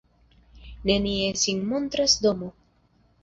[0.89, 2.51] Nenie sin montras domo.